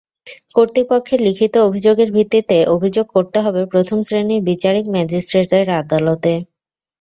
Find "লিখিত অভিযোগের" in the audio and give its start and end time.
1.21-2.09